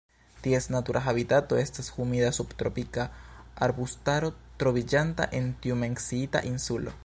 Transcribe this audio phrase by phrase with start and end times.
[0.45, 3.05] Ties natura habitato estas humida subtropika
[3.69, 4.33] arbustaro
[4.65, 6.97] troviĝanta en tiu menciita insulo.